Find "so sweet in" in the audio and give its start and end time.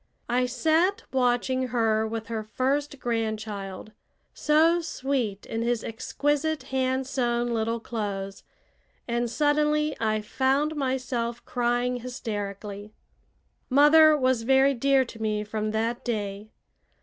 4.33-5.61